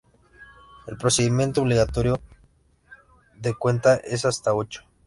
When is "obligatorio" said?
1.61-2.19